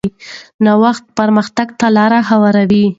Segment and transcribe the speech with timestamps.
[0.65, 2.85] نوښت پرمختګ ته لار هواروي.